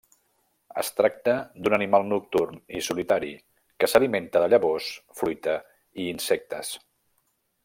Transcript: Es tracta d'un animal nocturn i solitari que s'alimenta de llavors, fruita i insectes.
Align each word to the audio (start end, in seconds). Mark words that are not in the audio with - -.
Es 0.83 0.87
tracta 0.99 1.35
d'un 1.67 1.75
animal 1.77 2.07
nocturn 2.13 2.57
i 2.79 2.83
solitari 2.87 3.31
que 3.83 3.91
s'alimenta 3.93 4.45
de 4.45 4.51
llavors, 4.55 4.91
fruita 5.21 5.59
i 6.03 6.11
insectes. 6.17 6.77